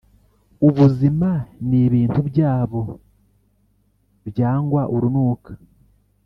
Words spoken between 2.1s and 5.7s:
byabo byangwa urunuka